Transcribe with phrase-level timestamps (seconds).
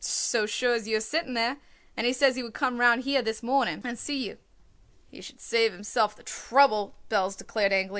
[0.03, 1.57] "So sure as you are sitting there.
[1.95, 4.39] And he says he would come round here this morning and see you."
[5.11, 7.89] "He should save himself the trouble," Belz declared angrily.